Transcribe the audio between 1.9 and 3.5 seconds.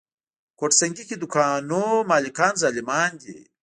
مالکان ظالمان دي.